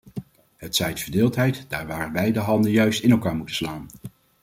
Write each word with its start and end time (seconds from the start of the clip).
Het 0.57 0.75
zaait 0.75 0.99
verdeeldheid 0.99 1.65
daar 1.69 1.87
waar 1.87 2.11
wij 2.11 2.31
de 2.31 2.39
handen 2.39 2.71
juist 2.71 3.03
in 3.03 3.11
elkaar 3.11 3.35
moeten 3.35 3.55
slaan. 3.55 3.87